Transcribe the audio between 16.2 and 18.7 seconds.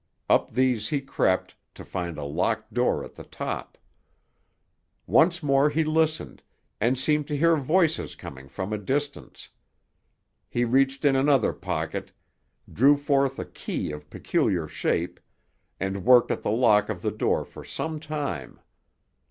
at the lock of the door for some time.